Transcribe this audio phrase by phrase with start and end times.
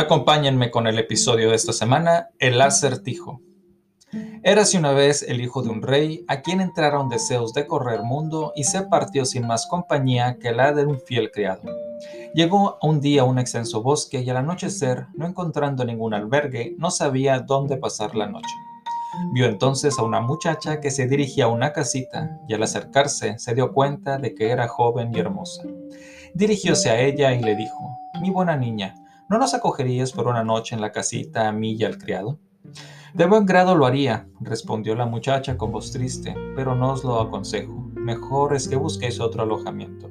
[0.00, 3.42] Acompáñenme con el episodio de esta semana, El acertijo.
[4.42, 8.54] Érase una vez el hijo de un rey, a quien entraron deseos de correr mundo
[8.56, 11.60] y se partió sin más compañía que la de un fiel criado.
[12.32, 16.90] Llegó un día a un extenso bosque y al anochecer, no encontrando ningún albergue, no
[16.90, 18.54] sabía dónde pasar la noche.
[19.34, 23.54] Vio entonces a una muchacha que se dirigía a una casita y al acercarse se
[23.54, 25.62] dio cuenta de que era joven y hermosa.
[26.32, 28.94] Dirigióse a ella y le dijo, Mi buena niña,
[29.30, 32.40] ¿No nos acogerías por una noche en la casita a mí y al criado?
[33.14, 37.20] De buen grado lo haría, respondió la muchacha con voz triste, pero no os lo
[37.20, 37.92] aconsejo.
[37.94, 40.10] Mejor es que busquéis otro alojamiento.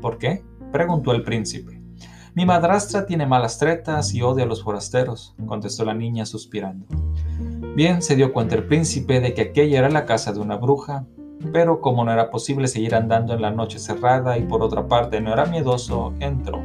[0.00, 0.42] ¿Por qué?
[0.72, 1.82] preguntó el príncipe.
[2.34, 6.86] Mi madrastra tiene malas tretas y odia a los forasteros, contestó la niña suspirando.
[7.74, 11.04] Bien, se dio cuenta el príncipe de que aquella era la casa de una bruja,
[11.52, 15.20] pero como no era posible seguir andando en la noche cerrada y por otra parte
[15.20, 16.62] no era miedoso, entró.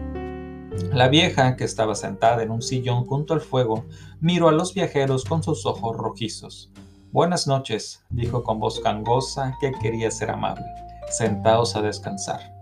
[0.94, 3.86] La vieja, que estaba sentada en un sillón junto al fuego,
[4.22, 6.72] miró a los viajeros con sus ojos rojizos.
[7.11, 10.63] Buenas noches, dijo con voz gangosa que quería ser amable.
[11.09, 12.55] Sentaos a descansar.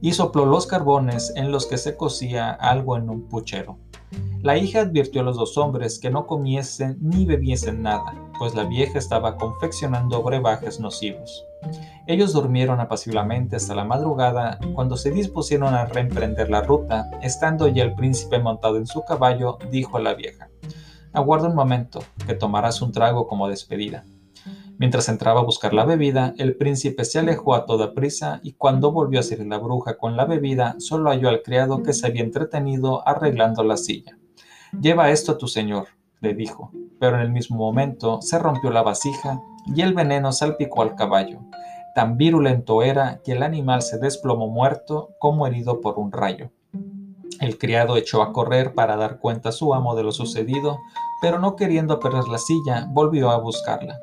[0.00, 3.76] Y sopló los carbones en los que se cocía algo en un puchero.
[4.42, 8.64] La hija advirtió a los dos hombres que no comiesen ni bebiesen nada, pues la
[8.64, 11.44] vieja estaba confeccionando brebajes nocivos.
[12.06, 17.82] Ellos durmieron apaciblemente hasta la madrugada, cuando se dispusieron a reemprender la ruta, estando ya
[17.82, 20.48] el príncipe montado en su caballo, dijo a la vieja,
[21.12, 24.04] Aguarda un momento, que tomarás un trago como despedida.
[24.78, 28.92] Mientras entraba a buscar la bebida, el príncipe se alejó a toda prisa y cuando
[28.92, 32.22] volvió a salir la bruja con la bebida, solo halló al criado que se había
[32.22, 34.17] entretenido arreglando la silla.
[34.72, 35.88] Lleva esto a tu señor,
[36.20, 36.70] le dijo,
[37.00, 41.40] pero en el mismo momento se rompió la vasija y el veneno salpicó al caballo.
[41.94, 46.50] Tan virulento era que el animal se desplomó muerto como herido por un rayo.
[47.40, 50.78] El criado echó a correr para dar cuenta a su amo de lo sucedido,
[51.22, 53.98] pero no queriendo perder la silla, volvió a buscarla.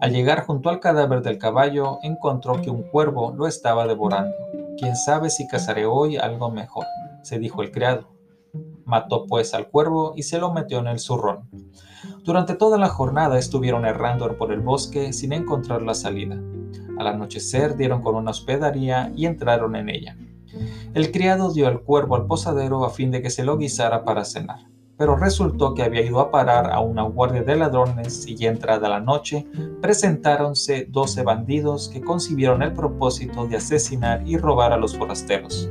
[0.00, 4.36] Al llegar junto al cadáver del caballo, encontró que un cuervo lo estaba devorando.
[4.78, 6.86] Quién sabe si cazaré hoy algo mejor,
[7.22, 8.17] se dijo el criado.
[8.88, 11.50] Mató pues al cuervo y se lo metió en el zurrón.
[12.24, 16.40] Durante toda la jornada estuvieron errando por el bosque sin encontrar la salida.
[16.98, 20.16] Al anochecer dieron con una hospedería y entraron en ella.
[20.94, 24.24] El criado dio el cuervo al posadero a fin de que se lo guisara para
[24.24, 24.60] cenar,
[24.96, 29.00] pero resultó que había ido a parar a una guardia de ladrones y entrada la
[29.00, 29.46] noche
[29.82, 35.68] presentáronse doce bandidos que concibieron el propósito de asesinar y robar a los forasteros.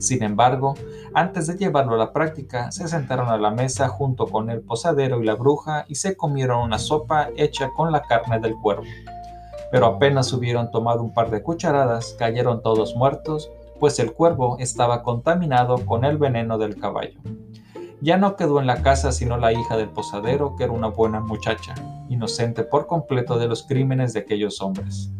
[0.00, 0.74] Sin embargo,
[1.12, 5.20] antes de llevarlo a la práctica, se sentaron a la mesa junto con el posadero
[5.20, 8.84] y la bruja y se comieron una sopa hecha con la carne del cuervo.
[9.70, 15.02] Pero apenas hubieron tomado un par de cucharadas, cayeron todos muertos, pues el cuervo estaba
[15.02, 17.20] contaminado con el veneno del caballo.
[18.00, 21.20] Ya no quedó en la casa sino la hija del posadero, que era una buena
[21.20, 21.74] muchacha,
[22.08, 25.10] inocente por completo de los crímenes de aquellos hombres.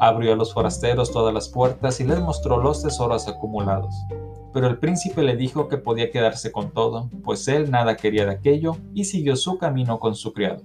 [0.00, 3.94] Abrió a los forasteros todas las puertas y les mostró los tesoros acumulados
[4.54, 8.32] pero el príncipe le dijo que podía quedarse con todo, pues él nada quería de
[8.32, 10.62] aquello y siguió su camino con su criado.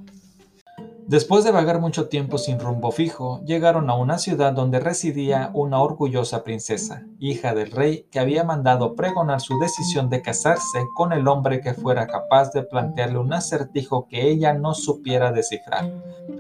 [1.08, 5.82] Después de vagar mucho tiempo sin rumbo fijo, llegaron a una ciudad donde residía una
[5.82, 11.28] orgullosa princesa, hija del rey que había mandado pregonar su decisión de casarse con el
[11.28, 15.92] hombre que fuera capaz de plantearle un acertijo que ella no supiera descifrar,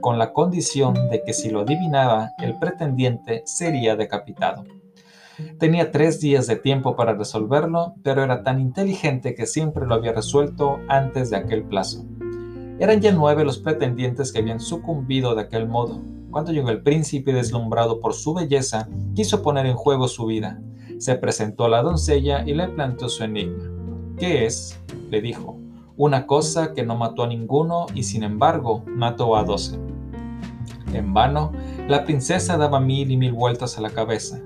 [0.01, 4.65] con la condición de que si lo adivinaba, el pretendiente sería decapitado.
[5.57, 10.13] Tenía tres días de tiempo para resolverlo, pero era tan inteligente que siempre lo había
[10.13, 12.05] resuelto antes de aquel plazo.
[12.79, 16.01] Eran ya nueve los pretendientes que habían sucumbido de aquel modo.
[16.31, 20.61] Cuando llegó el príncipe deslumbrado por su belleza, quiso poner en juego su vida.
[20.97, 23.63] Se presentó a la doncella y le planteó su enigma.
[24.17, 24.79] ¿Qué es?
[25.09, 25.57] le dijo.
[25.97, 29.77] Una cosa que no mató a ninguno y sin embargo mató a doce.
[30.93, 31.51] En vano,
[31.87, 34.39] la princesa daba mil y mil vueltas a la cabeza.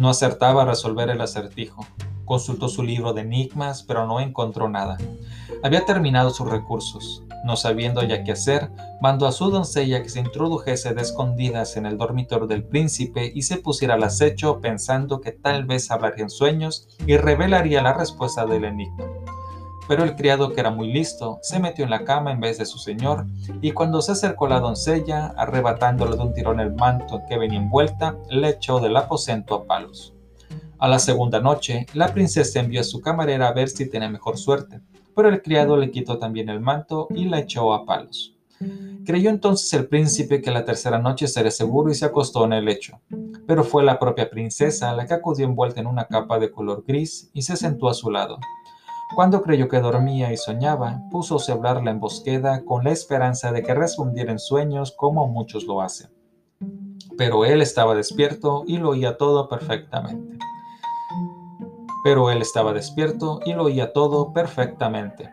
[0.00, 1.86] No acertaba a resolver el acertijo.
[2.24, 4.96] Consultó su libro de enigmas, pero no encontró nada.
[5.62, 7.22] Había terminado sus recursos.
[7.44, 8.70] No sabiendo ya qué hacer,
[9.02, 13.42] mandó a su doncella que se introdujese de escondidas en el dormitorio del príncipe y
[13.42, 18.46] se pusiera al acecho pensando que tal vez hablaría en sueños y revelaría la respuesta
[18.46, 19.04] del enigma.
[19.90, 22.64] Pero el criado, que era muy listo, se metió en la cama en vez de
[22.64, 23.26] su señor,
[23.60, 28.16] y cuando se acercó la doncella, arrebatándole de un tirón el manto que venía envuelta,
[28.28, 30.14] le echó del aposento a palos.
[30.78, 34.38] A la segunda noche, la princesa envió a su camarera a ver si tenía mejor
[34.38, 34.80] suerte,
[35.16, 38.36] pero el criado le quitó también el manto y la echó a palos.
[39.04, 42.66] Creyó entonces el príncipe que la tercera noche sería seguro y se acostó en el
[42.66, 43.00] lecho.
[43.44, 47.28] Pero fue la propia princesa la que acudió envuelta en una capa de color gris
[47.32, 48.38] y se sentó a su lado.
[49.14, 53.62] Cuando creyó que dormía y soñaba, púsose a hablar la embosqueda con la esperanza de
[53.62, 56.10] que respondiera en sueños como muchos lo hacen.
[57.18, 60.38] Pero él estaba despierto y lo oía todo perfectamente.
[62.04, 65.30] Pero él estaba despierto y lo oía todo perfectamente.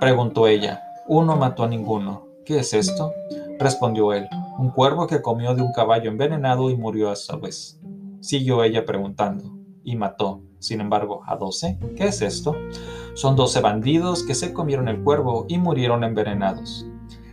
[0.00, 2.26] Preguntó ella, uno mató a ninguno.
[2.44, 3.12] ¿Qué es esto?
[3.58, 4.28] Respondió él,
[4.58, 7.80] un cuervo que comió de un caballo envenenado y murió a su vez.
[8.20, 9.44] Siguió ella preguntando,
[9.84, 11.78] y mató, sin embargo, a doce.
[11.96, 12.54] ¿Qué es esto?
[13.14, 16.86] Son doce bandidos que se comieron el cuervo y murieron envenenados.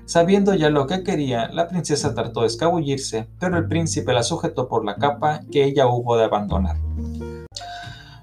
[0.05, 4.67] Sabiendo ya lo que quería, la princesa trató de escabullirse, pero el príncipe la sujetó
[4.67, 6.77] por la capa que ella hubo de abandonar.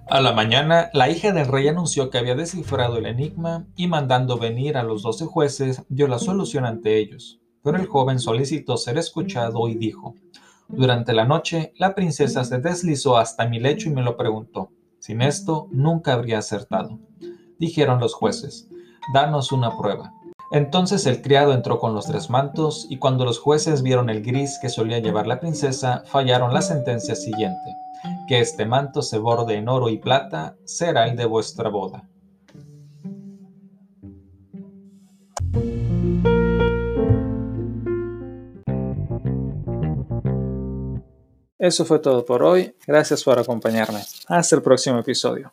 [0.08, 4.38] A la mañana, la hija del rey anunció que había descifrado el enigma y mandando
[4.38, 7.40] venir a los doce jueces, dio la solución ante ellos.
[7.62, 10.14] Pero el joven solicitó ser escuchado y dijo,
[10.68, 14.70] Durante la noche, la princesa se deslizó hasta mi lecho y me lo preguntó.
[14.98, 16.98] Sin esto, nunca habría acertado
[17.66, 18.68] dijeron los jueces,
[19.12, 20.12] danos una prueba.
[20.50, 24.58] Entonces el criado entró con los tres mantos, y cuando los jueces vieron el gris
[24.60, 27.74] que solía llevar la princesa, fallaron la sentencia siguiente,
[28.28, 32.08] que este manto se borde en oro y plata, será el de vuestra boda.
[41.58, 42.76] Eso fue todo por hoy.
[42.86, 44.00] Gracias por acompañarme.
[44.28, 45.50] Hasta el próximo episodio.